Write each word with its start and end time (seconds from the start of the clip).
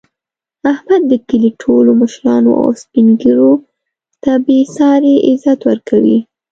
احمد 0.71 1.01
د 1.11 1.13
کلي 1.27 1.51
ټولو 1.61 1.89
مشرانو 2.01 2.51
او 2.61 2.69
سپین 2.81 3.07
ږېرو 3.21 3.53
ته 4.23 4.31
بې 4.45 4.59
ساري 4.75 5.15
عزت 5.27 5.59
ورکوي. 5.69 6.17